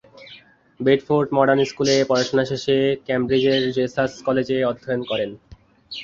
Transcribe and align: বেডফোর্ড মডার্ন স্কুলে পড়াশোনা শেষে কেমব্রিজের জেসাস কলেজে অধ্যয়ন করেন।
বেডফোর্ড 0.79 1.29
মডার্ন 1.37 1.61
স্কুলে 1.71 1.95
পড়াশোনা 2.09 2.43
শেষে 2.51 2.75
কেমব্রিজের 3.07 3.61
জেসাস 3.75 4.11
কলেজে 4.25 4.57
অধ্যয়ন 4.71 5.01
করেন। 5.09 5.29